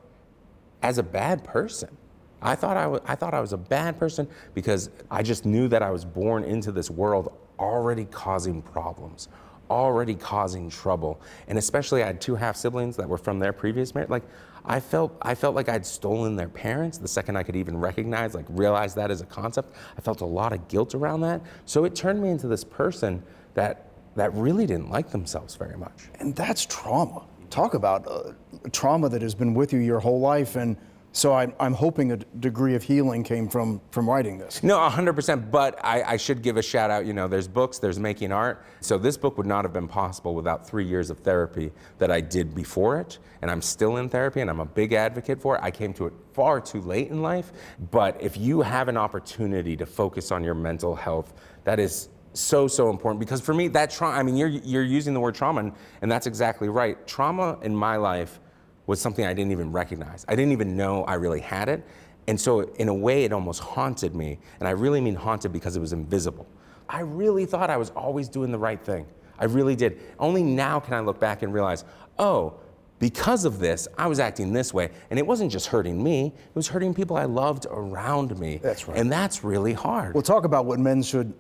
as 0.82 0.98
a 1.00 1.04
bad 1.04 1.44
person. 1.44 1.96
I 2.42 2.56
thought 2.56 2.78
I 2.78 2.88
was, 2.88 3.02
I 3.06 3.16
thought 3.16 3.34
I 3.34 3.42
was 3.42 3.52
a 3.54 3.58
bad 3.58 3.98
person 3.98 4.28
because 4.54 4.92
I 5.10 5.24
just 5.24 5.46
knew 5.46 5.68
that 5.70 5.82
I 5.82 5.90
was 5.90 6.06
born 6.06 6.44
into 6.44 6.72
this 6.72 6.90
world 6.90 7.34
already 7.60 8.06
causing 8.06 8.62
problems, 8.62 9.28
already 9.70 10.16
causing 10.16 10.70
trouble. 10.70 11.22
And 11.48 11.58
especially 11.58 12.04
I 12.04 12.08
had 12.08 12.22
two 12.22 12.36
half 12.36 12.56
siblings 12.56 12.96
that 12.98 13.08
were 13.08 13.18
from 13.18 13.40
their 13.40 13.54
previous 13.54 13.94
marriage. 13.94 14.10
Like 14.10 14.24
I 14.66 14.80
felt 14.80 15.18
I 15.22 15.34
felt 15.34 15.56
like 15.56 15.70
I'd 15.70 15.86
stolen 15.86 16.36
their 16.36 16.50
parents 16.50 16.98
the 16.98 17.08
second 17.08 17.38
I 17.38 17.44
could 17.44 17.56
even 17.56 17.78
recognize, 17.78 18.36
like 18.36 18.46
realize 18.50 18.94
that 18.96 19.12
as 19.12 19.22
a 19.22 19.26
concept. 19.26 19.74
I 19.98 20.02
felt 20.02 20.22
a 20.22 20.26
lot 20.26 20.54
of 20.54 20.68
guilt 20.68 20.94
around 20.94 21.22
that. 21.22 21.42
So 21.66 21.86
it 21.86 21.96
turned 21.96 22.22
me 22.22 22.30
into 22.30 22.48
this 22.48 22.64
person 22.64 23.24
that 23.54 23.88
that 24.16 24.34
really 24.34 24.66
didn't 24.66 24.90
like 24.90 25.10
themselves 25.12 25.56
very 25.56 25.78
much. 25.78 26.10
And 26.20 26.36
that's 26.36 26.66
trauma. 26.66 27.24
Talk 27.50 27.76
about 27.76 28.06
uh, 28.08 28.34
trauma 28.72 29.08
that 29.10 29.22
has 29.22 29.36
been 29.36 29.54
with 29.54 29.72
you 29.72 29.80
your 29.80 30.00
whole 30.00 30.20
life. 30.20 30.56
And 30.56 30.76
so 31.18 31.34
I'm, 31.34 31.52
I'm 31.60 31.74
hoping 31.74 32.12
a 32.12 32.18
degree 32.18 32.76
of 32.76 32.84
healing 32.84 33.24
came 33.24 33.50
from, 33.50 33.82
from 33.90 34.08
writing 34.08 34.38
this. 34.38 34.62
No, 34.62 34.78
100%. 34.78 35.50
But 35.50 35.84
I, 35.84 36.04
I 36.04 36.18
should 36.18 36.44
give 36.44 36.58
a 36.58 36.62
shout 36.62 36.92
out. 36.92 37.08
You 37.08 37.14
know, 37.14 37.28
there's 37.28 37.48
books, 37.48 37.80
there's 37.80 37.98
making 37.98 38.32
art. 38.32 38.64
So 38.82 39.00
this 39.00 39.18
book 39.18 39.36
would 39.40 39.48
not 39.48 39.66
have 39.66 39.74
been 39.74 39.88
possible 39.88 40.36
without 40.36 40.68
three 40.68 40.86
years 40.86 41.10
of 41.10 41.18
therapy 41.18 41.72
that 41.98 42.12
I 42.12 42.22
did 42.22 42.54
before 42.54 43.00
it. 43.00 43.18
And 43.42 43.50
I'm 43.50 43.64
still 43.64 43.98
in 43.98 44.10
therapy 44.10 44.42
and 44.42 44.50
I'm 44.50 44.60
a 44.60 44.66
big 44.66 44.94
advocate 44.94 45.42
for 45.42 45.56
it. 45.56 45.64
I 45.64 45.72
came 45.72 45.92
to 45.96 46.06
it 46.06 46.14
far 46.34 46.62
too 46.62 46.82
late 46.82 47.10
in 47.10 47.24
life. 47.24 47.52
But 47.90 48.22
if 48.22 48.38
you 48.38 48.62
have 48.62 48.88
an 48.88 48.98
opportunity 48.98 49.76
to 49.76 49.88
focus 49.88 50.32
on 50.32 50.44
your 50.44 50.54
mental 50.54 50.96
health, 50.96 51.34
that 51.64 51.80
is 51.80 52.10
so 52.34 52.68
so 52.68 52.92
important 52.92 53.20
because 53.20 53.42
for 53.42 53.56
me 53.56 53.68
that 53.68 53.90
trauma 53.90 54.16
i 54.16 54.22
mean 54.22 54.38
you're 54.38 54.50
you're 54.50 54.84
using 54.84 55.12
the 55.16 55.20
word 55.20 55.34
trauma 55.34 55.60
and, 55.60 55.74
and 56.04 56.12
that's 56.12 56.28
exactly 56.28 56.70
right 56.70 57.08
trauma 57.08 57.58
in 57.64 57.76
my 57.76 57.96
life 57.96 58.40
was 58.88 59.00
something 59.00 59.26
I 59.26 59.34
didn't 59.34 59.52
even 59.52 59.72
recognize. 59.72 60.26
I 60.28 60.36
didn't 60.36 60.54
even 60.54 60.76
know 60.76 61.04
I 61.04 61.16
really 61.16 61.42
had 61.42 61.70
it. 61.70 61.86
And 62.28 62.40
so, 62.40 62.62
in 62.76 62.90
a 62.90 62.94
way, 62.94 63.24
it 63.24 63.32
almost 63.32 63.62
haunted 63.62 64.16
me. 64.16 64.40
And 64.60 64.68
I 64.68 64.72
really 64.72 65.00
mean 65.00 65.16
haunted 65.16 65.54
because 65.54 65.78
it 65.78 65.80
was 65.80 65.94
invisible. 65.94 66.48
I 66.90 67.02
really 67.02 67.46
thought 67.46 67.70
I 67.70 67.78
was 67.78 67.90
always 67.92 68.28
doing 68.28 68.52
the 68.52 68.58
right 68.58 68.82
thing. 68.82 69.06
I 69.40 69.46
really 69.46 69.76
did. 69.76 70.00
Only 70.20 70.44
now 70.44 70.80
can 70.80 70.94
I 70.94 71.00
look 71.02 71.20
back 71.20 71.44
and 71.44 71.54
realize, 71.54 71.86
oh, 72.18 72.56
because 73.00 73.46
of 73.46 73.60
this, 73.60 73.88
I 73.98 74.08
was 74.08 74.20
acting 74.20 74.54
this 74.54 74.74
way. 74.74 74.90
And 75.10 75.20
it 75.20 75.26
wasn't 75.26 75.52
just 75.52 75.68
hurting 75.68 76.02
me, 76.04 76.28
it 76.28 76.56
was 76.56 76.68
hurting 76.68 76.94
people 76.94 77.16
I 77.16 77.26
loved 77.26 77.68
around 77.70 78.38
me. 78.40 78.58
That's 78.58 78.88
right. 78.88 78.98
And 78.98 79.12
that's 79.12 79.44
really 79.44 79.74
hard. 79.74 80.14
We'll 80.14 80.24
talk 80.24 80.46
about 80.46 80.66
what 80.66 80.80
men 80.80 81.04
should 81.04 81.34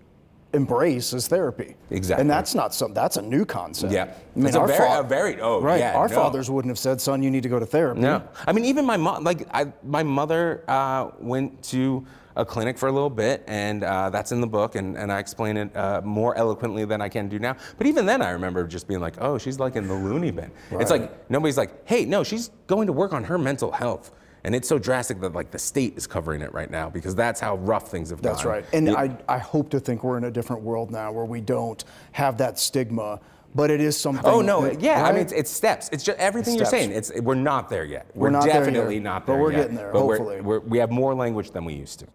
embrace 0.53 1.13
as 1.13 1.27
therapy. 1.27 1.75
Exactly. 1.91 2.21
And 2.21 2.29
that's 2.29 2.55
not 2.55 2.73
some 2.73 2.93
that's 2.93 3.17
a 3.17 3.21
new 3.21 3.45
concept. 3.45 3.91
Yeah. 3.93 4.03
I 4.03 4.07
mean, 4.35 4.47
It's 4.47 4.55
a 4.55 4.59
very- 4.65 4.77
fa- 4.77 4.99
a 4.99 5.03
very- 5.03 5.41
oh, 5.41 5.61
right. 5.61 5.79
yeah, 5.79 5.95
our 5.95 6.07
no. 6.07 6.15
fathers 6.15 6.49
wouldn't 6.49 6.69
have 6.71 6.79
said, 6.79 7.01
"Son, 7.01 7.21
you 7.21 7.29
need 7.29 7.43
to 7.43 7.49
go 7.49 7.59
to 7.59 7.65
therapy." 7.65 7.99
No, 8.01 8.23
I 8.45 8.51
mean 8.53 8.65
even 8.65 8.85
my 8.85 8.97
mom. 8.97 9.23
Like 9.23 9.47
I, 9.53 9.71
my 9.83 10.03
mother 10.03 10.63
uh, 10.67 11.09
went 11.19 11.61
to 11.63 12.05
a 12.35 12.45
clinic 12.45 12.77
for 12.77 12.87
a 12.87 12.91
little 12.91 13.09
bit, 13.09 13.43
and 13.47 13.83
uh, 13.83 14.11
that's 14.11 14.31
in 14.31 14.39
the 14.41 14.47
book, 14.47 14.75
and, 14.75 14.95
and 14.95 15.11
I 15.11 15.17
explain 15.17 15.57
it 15.57 15.75
uh, 15.75 16.01
more 16.03 16.35
eloquently 16.37 16.85
than 16.85 17.01
I 17.01 17.09
can 17.09 17.27
do 17.29 17.39
now. 17.39 17.55
But 17.79 17.87
even 17.87 18.05
then, 18.05 18.21
I 18.21 18.29
remember 18.29 18.65
just 18.67 18.87
being 18.87 18.99
like, 19.01 19.15
"Oh, 19.19 19.37
she's 19.39 19.59
like 19.59 19.75
in 19.75 19.87
the 19.87 19.95
loony 19.95 20.31
bin." 20.31 20.51
It's 20.71 20.91
like 20.91 21.29
nobody's 21.29 21.57
like, 21.57 21.87
"Hey, 21.87 22.05
no, 22.05 22.23
she's 22.23 22.51
going 22.67 22.87
to 22.87 22.93
work 22.93 23.11
on 23.13 23.23
her 23.25 23.37
mental 23.37 23.71
health." 23.71 24.11
And 24.43 24.55
it's 24.55 24.67
so 24.69 24.79
drastic 24.79 25.19
that 25.21 25.33
like 25.33 25.51
the 25.51 25.59
state 25.59 25.97
is 25.97 26.07
covering 26.07 26.41
it 26.41 26.53
right 26.53 26.69
now 26.69 26.89
because 26.89 27.15
that's 27.15 27.39
how 27.39 27.55
rough 27.57 27.89
things 27.91 28.09
have 28.11 28.21
That's 28.21 28.43
gone. 28.43 28.51
right. 28.53 28.65
And 28.73 28.87
Yeah. 28.87 28.93
I, 28.93 29.17
I 29.27 29.37
hope 29.37 29.69
to 29.71 29.79
think 29.79 30.03
we're 30.03 30.17
in 30.17 30.23
a 30.25 30.31
different 30.31 30.61
world 30.61 30.91
now 30.91 31.11
where 31.11 31.25
we 31.25 31.41
don't 31.41 31.83
have 32.13 32.37
that 32.37 32.57
stigma, 32.59 33.19
but 33.55 33.71
it 33.71 33.81
is 33.81 33.97
something. 33.97 34.23
Oh 34.25 34.41
no! 34.41 34.61
that- 34.61 34.79
Yeah, 34.81 35.03
I 35.03 35.11
mean 35.11 35.21
it's, 35.21 35.33
it's 35.33 35.49
steps. 35.51 35.89
It's 35.91 36.03
just 36.03 36.17
everything 36.19 36.55
Steps. 36.55 36.71
you're 36.71 36.79
saying. 36.79 36.91
It's 36.91 37.11
we're 37.19 37.33
not 37.35 37.69
there 37.69 37.85
yet. 37.85 38.05
We're 38.13 38.29
definitely 38.29 38.49
not 38.49 38.53
there 38.53 38.63
definitely 38.65 38.95
yet, 38.95 39.03
not 39.03 39.25
but 39.25 39.37
we're 39.39 39.51
yet. 39.51 39.57
getting 39.61 39.75
there, 39.75 39.91
But 39.91 40.05
we're- 40.05 40.41
we're, 40.41 40.59
we 40.59 40.77
have 40.77 40.91
more 40.91 41.13
language 41.15 41.51
than 41.51 41.65
we 41.65 41.73
used 41.73 41.99
to. 41.99 42.07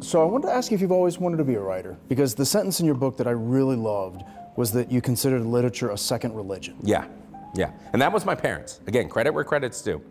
So 0.00 0.22
I 0.22 0.24
wanted 0.24 0.46
to 0.48 0.52
ask 0.52 0.70
you 0.70 0.74
if 0.76 0.80
you've 0.80 0.92
always 0.92 1.18
wanted 1.18 1.38
to 1.38 1.44
be 1.44 1.54
a 1.54 1.60
writer, 1.60 1.96
because 2.08 2.34
the 2.34 2.46
sentence 2.46 2.78
in 2.80 2.86
your 2.86 2.94
book 2.94 3.16
that 3.16 3.26
I 3.26 3.32
really 3.32 3.74
loved 3.76 4.22
was 4.56 4.72
that 4.72 4.90
you 4.90 5.00
considered 5.00 5.42
literature 5.42 5.90
a 5.90 5.98
second 5.98 6.34
religion. 6.34 6.76
Yeah, 6.82 7.06
yeah. 7.54 7.70
And 7.92 8.00
that 8.02 8.12
was 8.12 8.24
my 8.24 8.34
parents. 8.34 8.80
Again, 8.86 9.08
credit 9.08 9.32
where 9.32 9.44
credit's 9.44 9.80
due. 9.82 10.02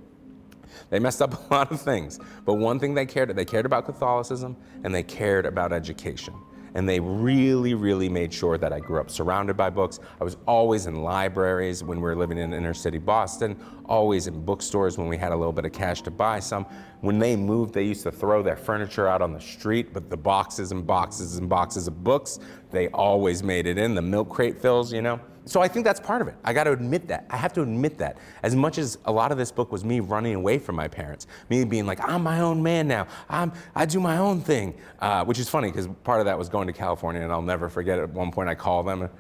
They 0.90 1.00
messed 1.00 1.22
up 1.22 1.34
a 1.50 1.54
lot 1.54 1.72
of 1.72 1.82
things. 1.82 2.20
But 2.46 2.56
one 2.56 2.80
thing 2.80 2.94
they 2.94 3.06
cared, 3.06 3.36
they 3.36 3.46
cared 3.46 3.66
about 3.66 3.86
Catholicism 3.86 4.56
and 4.84 4.94
they 4.94 5.04
cared 5.04 5.46
about 5.46 5.74
education. 5.74 6.34
And 6.76 6.88
they 6.88 7.00
really, 7.00 7.74
really 7.74 8.10
made 8.10 8.34
sure 8.34 8.58
that 8.58 8.72
I 8.72 8.80
grew 8.80 9.00
up 9.00 9.10
surrounded 9.10 9.56
by 9.56 9.70
books. 9.70 10.00
I 10.20 10.24
was 10.24 10.38
always 10.46 10.86
in 10.86 11.02
libraries 11.02 11.84
when 11.84 11.98
we 11.98 12.04
were 12.04 12.16
living 12.16 12.38
in 12.38 12.54
inner 12.54 12.74
city 12.74 12.98
Boston, 12.98 13.58
always 13.86 14.28
in 14.28 14.44
bookstores 14.44 14.98
when 14.98 15.08
we 15.08 15.18
had 15.18 15.32
a 15.32 15.36
little 15.36 15.54
bit 15.54 15.66
of 15.66 15.72
cash 15.72 16.02
to 16.04 16.12
buy 16.12 16.40
some. 16.40 16.66
When 17.00 17.18
they 17.18 17.36
moved, 17.36 17.74
they 17.74 17.84
used 17.84 18.04
to 18.04 18.12
throw 18.12 18.44
their 18.44 18.58
furniture 18.58 19.08
out 19.08 19.22
on 19.22 19.32
the 19.32 19.40
street, 19.40 19.94
but 19.94 20.10
the 20.10 20.18
boxes 20.18 20.72
and 20.72 20.86
boxes 20.86 21.38
and 21.38 21.48
boxes 21.48 21.88
of 21.88 22.04
books, 22.04 22.40
they 22.72 22.90
always 22.90 23.42
made 23.42 23.68
it 23.68 23.78
in. 23.78 23.96
The 23.96 24.02
milk 24.02 24.30
crate 24.30 24.62
fills, 24.62 24.92
you 24.92 25.02
know? 25.02 25.20
So 25.46 25.62
I 25.62 25.68
think 25.68 25.86
that's 25.86 26.00
part 26.00 26.22
of 26.22 26.28
it. 26.28 26.36
I 26.44 26.54
got 26.54 26.64
to 26.64 26.72
admit 26.72 27.08
that. 27.10 27.26
I 27.30 27.38
have 27.38 27.54
to 27.54 27.62
admit 27.62 28.00
that. 28.00 28.18
As 28.42 28.56
much 28.56 28.80
as 28.80 28.98
a 29.06 29.12
lot 29.12 29.32
of 29.32 29.38
this 29.38 29.52
book 29.52 29.72
was 29.72 29.86
me 29.86 30.00
running 30.00 30.34
away 30.34 30.58
from 30.58 30.76
my 30.76 30.88
parents, 30.88 31.28
me 31.50 31.64
being 31.64 31.86
like, 31.86 32.00
I'm 32.08 32.24
my 32.24 32.40
own 32.40 32.64
man 32.64 32.88
now. 32.88 33.08
I'm, 33.30 33.54
I 33.76 33.86
do 33.86 34.00
my 34.00 34.18
own 34.18 34.42
thing, 34.42 34.74
uh, 35.00 35.24
which 35.24 35.38
is 35.38 35.48
funny 35.48 35.70
because 35.70 35.88
part 36.04 36.20
of 36.20 36.26
that 36.26 36.38
was 36.38 36.50
going 36.50 36.66
to 36.66 36.74
California, 36.74 37.22
and 37.22 37.32
I'll 37.32 37.44
never 37.44 37.70
forget. 37.70 38.00
At 38.00 38.10
one 38.10 38.32
point, 38.32 38.50
I 38.50 38.56
called 38.56 38.88
them. 38.88 39.04
And 39.04 39.12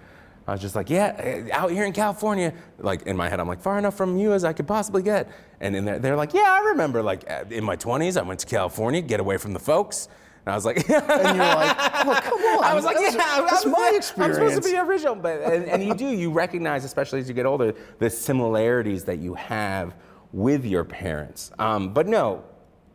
I 0.48 0.54
was 0.54 0.62
just 0.62 0.76
like, 0.76 0.90
yeah, 0.90 1.16
eh, 1.18 1.50
out 1.52 1.70
here 1.72 1.86
in 1.86 1.94
California. 1.94 2.54
Like 2.80 3.04
in 3.04 3.16
my 3.16 3.30
head, 3.30 3.40
I'm 3.40 3.48
like, 3.48 3.62
far 3.62 3.78
enough 3.78 3.96
from 3.96 4.18
you 4.18 4.34
as 4.34 4.44
I 4.44 4.54
could 4.54 4.68
possibly 4.68 5.04
get. 5.04 5.32
And 5.60 5.76
in 5.76 5.86
there, 5.86 6.00
they're 6.00 6.16
like, 6.16 6.34
yeah, 6.34 6.46
I 6.48 6.70
remember. 6.70 7.04
Like 7.04 7.24
eh, 7.28 7.44
in 7.52 7.64
my 7.64 7.76
20s, 7.76 8.18
I 8.18 8.24
went 8.24 8.40
to 8.40 8.48
California, 8.48 9.02
get 9.02 9.20
away 9.20 9.38
from 9.38 9.54
the 9.54 9.60
folks. 9.60 10.08
And 10.46 10.54
I 10.54 10.56
was 10.56 10.66
like, 10.66 10.78
and 10.78 10.88
you're 10.90 11.00
like, 11.00 11.78
oh, 11.80 12.20
come 12.24 12.40
on. 12.40 12.64
I 12.64 12.74
was 12.76 12.86
like, 12.86 12.98
that's, 12.98 13.16
yeah, 13.16 13.42
that's 13.42 13.64
that's 13.64 13.66
my 13.66 13.94
experience. 13.96 14.38
I'm 14.38 14.50
supposed 14.50 14.64
to 14.64 14.72
be 14.72 14.78
original, 14.78 15.16
but 15.16 15.42
and, 15.42 15.66
and 15.66 15.84
you 15.84 15.96
do. 15.96 16.08
You 16.08 16.32
recognize, 16.32 16.86
especially 16.86 17.20
as 17.20 17.28
you 17.28 17.34
get 17.34 17.48
older, 17.48 17.74
the 17.98 18.10
similarities 18.10 19.04
that 19.06 19.18
you 19.18 19.34
have 19.34 19.96
with 20.32 20.64
your 20.64 20.84
parents. 20.84 21.52
Um, 21.58 21.94
but 21.94 22.08
no, 22.08 22.44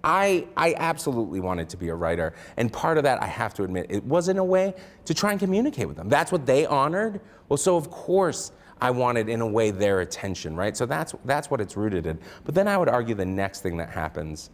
I 0.04 0.46
I 0.56 0.74
absolutely 0.76 1.40
wanted 1.40 1.68
to 1.70 1.76
be 1.76 1.88
a 1.88 1.94
writer, 1.94 2.34
and 2.56 2.72
part 2.72 2.98
of 2.98 3.04
that, 3.04 3.20
I 3.20 3.26
have 3.26 3.52
to 3.54 3.64
admit, 3.64 3.86
it 3.88 4.04
was 4.04 4.28
in 4.28 4.38
a 4.38 4.44
way 4.44 4.74
to 5.06 5.14
try 5.14 5.32
and 5.32 5.40
communicate 5.40 5.88
with 5.88 5.96
them. 5.96 6.08
That's 6.08 6.30
what 6.30 6.46
they 6.46 6.66
honored. 6.66 7.20
Well, 7.48 7.56
so 7.56 7.76
of 7.76 7.90
course. 7.90 8.52
I 8.82 8.90
wanted, 8.90 9.28
in 9.28 9.42
a 9.42 9.46
way, 9.46 9.72
their 9.72 10.00
attention, 10.00 10.56
right? 10.56 10.74
So 10.74 10.86
that's 10.86 11.14
that's 11.26 11.50
what 11.50 11.60
it's 11.60 11.76
rooted 11.76 12.06
in. 12.06 12.18
But 12.46 12.54
then 12.54 12.66
I 12.66 12.78
would 12.78 12.88
argue 12.88 13.14
the 13.14 13.26
next 13.26 13.60
thing 13.60 13.76
that 13.76 13.90
happens 13.90 14.48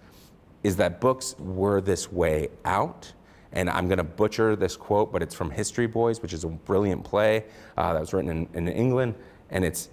is 0.67 0.75
that 0.75 1.01
books 1.01 1.37
were 1.39 1.81
this 1.81 2.11
way 2.11 2.49
out. 2.65 3.13
And 3.53 3.71
I'm 3.71 3.87
going 3.87 3.99
to 3.99 4.05
butcher 4.05 4.57
this 4.57 4.77
quote, 4.77 5.13
but 5.13 5.23
it's 5.23 5.33
from 5.35 5.49
History 5.49 5.87
Boys, 5.87 6.21
which 6.21 6.33
is 6.33 6.43
a 6.43 6.49
brilliant 6.49 7.05
play 7.05 7.45
uh, 7.77 7.93
that 7.93 8.01
was 8.01 8.13
written 8.13 8.31
in, 8.31 8.49
in 8.53 8.69
England. 8.69 9.15
And 9.49 9.65
it's 9.65 9.91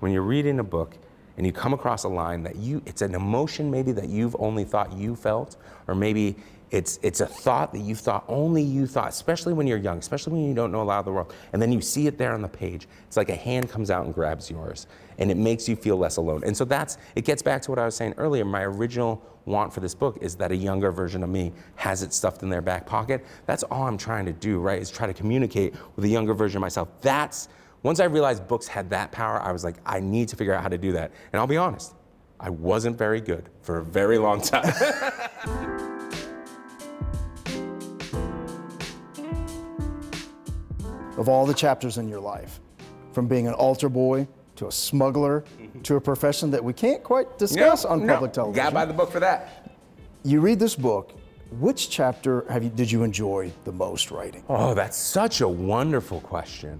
when 0.00 0.12
you're 0.12 0.20
reading 0.20 0.58
a 0.58 0.64
book 0.64 0.98
and 1.38 1.46
you 1.46 1.52
come 1.52 1.72
across 1.72 2.04
a 2.04 2.08
line 2.08 2.42
that 2.42 2.56
you, 2.56 2.82
it's 2.84 3.00
an 3.00 3.14
emotion 3.14 3.70
maybe 3.70 3.92
that 3.92 4.10
you've 4.10 4.36
only 4.38 4.62
thought 4.62 4.92
you 4.92 5.16
felt, 5.16 5.56
or 5.86 5.94
maybe 5.94 6.36
it's, 6.70 6.98
it's 7.02 7.20
a 7.20 7.26
thought 7.26 7.72
that 7.72 7.80
you 7.80 7.94
thought 7.94 8.24
only 8.28 8.62
you 8.62 8.86
thought, 8.86 9.08
especially 9.08 9.54
when 9.54 9.66
you're 9.66 9.78
young, 9.78 9.98
especially 9.98 10.34
when 10.34 10.44
you 10.44 10.54
don't 10.54 10.70
know 10.70 10.82
a 10.82 10.84
lot 10.84 10.98
of 10.98 11.04
the 11.06 11.12
world. 11.12 11.34
And 11.52 11.62
then 11.62 11.72
you 11.72 11.80
see 11.80 12.06
it 12.06 12.18
there 12.18 12.34
on 12.34 12.42
the 12.42 12.48
page. 12.48 12.86
It's 13.06 13.16
like 13.16 13.30
a 13.30 13.34
hand 13.34 13.70
comes 13.70 13.90
out 13.90 14.04
and 14.04 14.14
grabs 14.14 14.50
yours, 14.50 14.86
and 15.18 15.30
it 15.30 15.36
makes 15.36 15.68
you 15.68 15.76
feel 15.76 15.96
less 15.96 16.18
alone. 16.18 16.42
And 16.44 16.56
so 16.56 16.64
that's, 16.64 16.98
it 17.16 17.24
gets 17.24 17.40
back 17.40 17.62
to 17.62 17.70
what 17.70 17.78
I 17.78 17.86
was 17.86 17.94
saying 17.94 18.14
earlier. 18.18 18.44
My 18.44 18.64
original 18.64 19.22
want 19.46 19.72
for 19.72 19.80
this 19.80 19.94
book 19.94 20.18
is 20.20 20.34
that 20.36 20.52
a 20.52 20.56
younger 20.56 20.92
version 20.92 21.22
of 21.22 21.30
me 21.30 21.52
has 21.76 22.02
it 22.02 22.12
stuffed 22.12 22.42
in 22.42 22.50
their 22.50 22.60
back 22.60 22.86
pocket. 22.86 23.24
That's 23.46 23.62
all 23.64 23.84
I'm 23.84 23.98
trying 23.98 24.26
to 24.26 24.32
do, 24.32 24.58
right? 24.58 24.80
Is 24.80 24.90
try 24.90 25.06
to 25.06 25.14
communicate 25.14 25.74
with 25.96 26.04
a 26.04 26.08
younger 26.08 26.34
version 26.34 26.58
of 26.58 26.62
myself. 26.62 26.88
That's, 27.00 27.48
once 27.82 27.98
I 27.98 28.04
realized 28.04 28.46
books 28.46 28.66
had 28.66 28.90
that 28.90 29.10
power, 29.10 29.40
I 29.40 29.52
was 29.52 29.64
like, 29.64 29.76
I 29.86 30.00
need 30.00 30.28
to 30.28 30.36
figure 30.36 30.52
out 30.52 30.62
how 30.62 30.68
to 30.68 30.78
do 30.78 30.92
that. 30.92 31.12
And 31.32 31.40
I'll 31.40 31.46
be 31.46 31.56
honest, 31.56 31.94
I 32.38 32.50
wasn't 32.50 32.98
very 32.98 33.20
good 33.20 33.48
for 33.62 33.78
a 33.78 33.84
very 33.84 34.18
long 34.18 34.42
time. 34.42 34.72
of 41.18 41.28
all 41.28 41.44
the 41.44 41.54
chapters 41.54 41.98
in 41.98 42.08
your 42.08 42.20
life, 42.20 42.60
from 43.12 43.26
being 43.26 43.46
an 43.46 43.54
altar 43.54 43.88
boy 43.88 44.26
to 44.56 44.66
a 44.66 44.72
smuggler 44.72 45.44
mm-hmm. 45.60 45.82
to 45.82 45.96
a 45.96 46.00
profession 46.00 46.50
that 46.50 46.62
we 46.62 46.72
can't 46.72 47.02
quite 47.02 47.38
discuss 47.38 47.84
on 47.84 48.06
no, 48.06 48.14
public 48.14 48.32
television. 48.32 48.64
Got 48.64 48.72
by 48.72 48.84
the 48.84 48.94
book 48.94 49.10
for 49.10 49.20
that. 49.20 49.70
You 50.24 50.40
read 50.40 50.58
this 50.58 50.74
book. 50.74 51.12
Which 51.60 51.88
chapter 51.88 52.44
have 52.50 52.62
you, 52.62 52.68
did 52.68 52.90
you 52.90 53.04
enjoy 53.04 53.50
the 53.64 53.72
most 53.72 54.10
writing? 54.10 54.44
Oh, 54.48 54.74
that's 54.74 54.98
such 54.98 55.40
a 55.40 55.48
wonderful 55.48 56.20
question. 56.20 56.78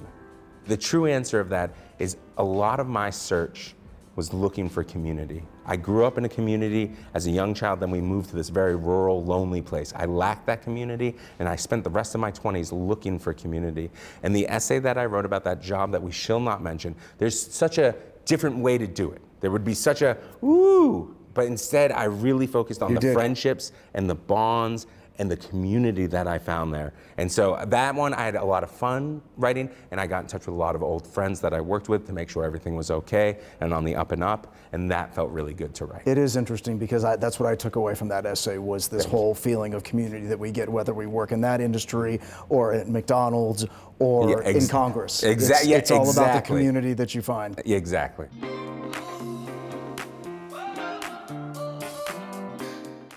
The 0.67 0.77
true 0.77 1.07
answer 1.07 1.41
of 1.41 1.49
that 1.49 1.71
is 1.99 2.19
a 2.37 2.45
lot 2.45 2.79
of 2.79 2.87
my 2.87 3.09
search 3.09 3.75
was 4.19 4.35
looking 4.35 4.69
for 4.69 4.83
community. 4.83 5.45
I 5.65 5.77
grew 5.77 6.05
up 6.05 6.19
in 6.19 6.25
a 6.25 6.29
community 6.29 6.91
as 7.15 7.29
a 7.29 7.31
young 7.31 7.55
child, 7.55 7.79
then 7.79 7.93
we 7.93 8.01
moved 8.01 8.31
to 8.31 8.35
this 8.35 8.49
very 8.49 8.75
rural, 8.75 9.23
lonely 9.25 9.63
place. 9.63 9.93
I 9.95 10.07
lacked 10.07 10.45
that 10.47 10.61
community, 10.61 11.15
and 11.39 11.49
I 11.49 11.55
spent 11.55 11.85
the 11.85 11.91
rest 11.91 12.17
of 12.17 12.21
my 12.21 12.33
20s 12.33 12.73
looking 12.73 13.21
for 13.21 13.33
community. 13.33 13.93
And 14.25 14.35
the 14.35 14.45
essay 14.49 14.81
that 14.81 14.99
I 14.99 15.05
wrote 15.05 15.25
about 15.25 15.45
that 15.45 15.63
job 15.63 15.93
that 15.93 16.03
we 16.03 16.11
shall 16.11 16.41
not 16.41 16.65
mention, 16.65 16.97
there's 17.19 17.41
such 17.41 17.79
a 17.79 17.95
different 18.25 18.59
way 18.59 18.77
to 18.77 18.89
do 18.89 19.13
it. 19.13 19.23
There 19.39 19.53
would 19.53 19.65
be 19.65 19.75
such 19.75 20.03
a, 20.03 20.19
ooh, 20.43 21.15
but 21.35 21.47
instead 21.47 21.93
I 21.93 22.05
really 22.05 22.49
focused 22.49 22.83
on 22.83 22.89
You 22.89 22.97
the 22.97 23.01
did. 23.01 23.15
friendships 23.15 23.71
and 23.95 24.11
the 24.11 24.17
bonds 24.17 24.89
and 25.19 25.31
the 25.31 25.37
community 25.37 26.07
that 26.07 26.27
I 26.27 26.39
found 26.39 26.73
there. 26.73 26.93
And 27.17 27.31
so 27.31 27.63
that 27.67 27.95
one, 27.95 28.15
I 28.15 28.23
had 28.25 28.37
a 28.37 28.45
lot 28.45 28.63
of 28.63 28.71
fun 28.71 29.21
writing, 29.37 29.69
and 29.91 30.01
I 30.01 30.07
got 30.07 30.21
in 30.23 30.27
touch 30.29 30.47
with 30.47 30.55
a 30.55 30.59
lot 30.59 30.77
of 30.77 30.83
old 30.83 31.07
friends 31.07 31.41
that 31.41 31.53
I 31.53 31.61
worked 31.61 31.89
with 31.89 32.07
to 32.07 32.13
make 32.13 32.31
sure 32.31 32.45
everything 32.45 32.77
was 32.77 32.91
okay 32.91 33.39
and 33.61 33.75
on 33.75 33.85
the 33.85 33.97
up 33.97 34.13
and 34.13 34.23
up, 34.23 34.55
and 34.73 34.91
that 34.91 35.15
felt 35.15 35.31
really 35.31 35.55
good 35.55 35.75
to 35.77 35.87
write. 35.87 36.03
It 36.07 36.19
is 36.19 36.37
interesting 36.37 36.79
because 36.79 37.05
I, 37.05 37.17
that's 37.17 37.41
what 37.41 37.49
I 37.51 37.57
took 37.57 37.77
away 37.77 37.95
from 37.95 38.09
that 38.09 38.27
essay 38.27 38.59
was 38.59 38.89
this 38.89 39.05
whole 39.05 39.35
feeling 39.35 39.75
of 39.75 39.83
community 39.83 40.27
that 40.27 40.39
we 40.39 40.51
get 40.53 40.69
whether 40.69 40.95
we 40.95 41.07
work 41.07 41.33
in 41.33 41.41
that 41.41 41.61
industry 41.61 42.21
or 42.49 42.73
at 42.73 42.89
McDonald's 42.89 43.67
or 43.99 44.31
Yeah, 44.31 44.37
ex- 44.45 44.65
in 44.65 44.71
Congress. 44.71 45.23
Exa- 45.23 45.51
it's, 45.51 45.67
yeah, 45.67 45.77
it's 45.79 45.91
all 45.91 46.09
about 46.11 46.35
the 46.35 46.43
community 46.43 46.95
that 46.95 47.15
you 47.15 47.23
find. 47.23 47.61
Exactly. 47.65 48.29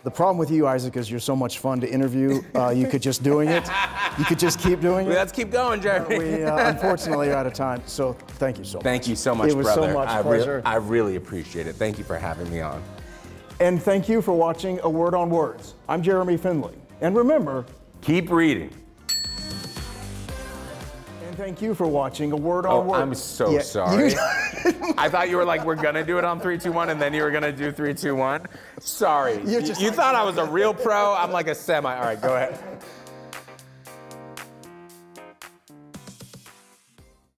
The 0.03 0.09
problem 0.09 0.37
with 0.39 0.49
you, 0.49 0.65
Isaac, 0.65 0.97
is 0.97 1.11
you're 1.11 1.19
so 1.19 1.35
much 1.35 1.59
fun 1.59 1.79
to 1.81 1.87
interview. 1.89 2.41
Uh, 2.55 2.69
you 2.71 2.87
could 2.87 3.03
just 3.03 3.21
doing 3.21 3.49
it. 3.49 3.67
You 4.17 4.25
could 4.25 4.39
just 4.39 4.59
keep 4.59 4.81
doing 4.81 5.05
it. 5.05 5.11
Let's 5.11 5.31
keep 5.31 5.51
going, 5.51 5.79
Jeremy. 5.79 6.17
We 6.17 6.43
uh, 6.43 6.69
unfortunately 6.71 7.29
are 7.29 7.35
out 7.35 7.45
of 7.45 7.53
time. 7.53 7.83
So 7.85 8.13
thank 8.39 8.57
you 8.57 8.63
so 8.63 8.79
much. 8.79 8.83
Thank 8.83 9.07
you 9.07 9.15
so 9.15 9.35
much, 9.35 9.49
It 9.51 9.55
was 9.57 9.67
so 9.67 9.75
brother. 9.75 9.93
much 9.93 10.09
I, 10.09 10.17
re- 10.17 10.23
pleasure. 10.23 10.61
I 10.65 10.75
really 10.77 11.17
appreciate 11.17 11.67
it. 11.67 11.75
Thank 11.75 11.99
you 11.99 12.03
for 12.03 12.17
having 12.17 12.49
me 12.49 12.61
on. 12.61 12.81
And 13.59 13.81
thank 13.81 14.09
you 14.09 14.23
for 14.23 14.33
watching 14.33 14.79
A 14.81 14.89
Word 14.89 15.13
on 15.13 15.29
Words. 15.29 15.75
I'm 15.87 16.01
Jeremy 16.01 16.35
Finley. 16.35 16.73
And 17.01 17.15
remember, 17.15 17.65
Keep 18.01 18.31
reading. 18.31 18.71
Thank 21.41 21.59
you 21.59 21.73
for 21.73 21.87
watching 21.87 22.31
A 22.33 22.35
Word 22.35 22.67
on 22.67 22.73
Oh, 22.73 22.81
Words. 22.81 23.01
I'm 23.01 23.15
so 23.15 23.49
Yeah, 23.49 23.61
sorry. 23.61 24.11
you- 24.11 24.17
I 24.97 25.09
thought 25.09 25.27
you 25.27 25.37
were 25.37 25.43
like, 25.45 25.65
we're 25.65 25.73
gonna 25.75 26.03
do 26.03 26.19
it 26.19 26.23
on 26.23 26.39
three, 26.39 26.59
two, 26.59 26.71
one, 26.71 26.89
and 26.91 27.01
then 27.01 27.15
you 27.15 27.23
were 27.23 27.31
gonna 27.31 27.51
do 27.51 27.71
three, 27.71 27.95
two, 27.95 28.15
one. 28.15 28.45
Sorry. 28.79 29.37
You're 29.37 29.61
You- 29.61 29.67
just 29.67 29.81
you 29.81 29.87
like- 29.87 29.95
thought 29.95 30.13
I 30.13 30.23
was 30.29 30.37
a 30.37 30.45
real 30.45 30.71
pro. 30.71 31.15
I'm 31.15 31.31
like 31.31 31.47
a 31.47 31.55
semi. 31.55 31.95
All 31.95 32.03
right, 32.03 32.21
go 32.21 32.35
ahead. 32.35 32.59